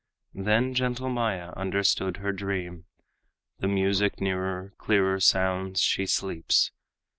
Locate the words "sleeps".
6.07-6.71